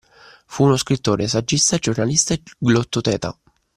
Fu 0.47 0.63
uno 0.63 0.77
scrittore, 0.77 1.27
saggista, 1.27 1.77
giornalista 1.77 2.33
e 2.33 2.41
glottoteta. 2.57 3.37